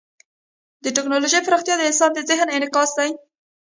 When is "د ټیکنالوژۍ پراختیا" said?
0.83-1.75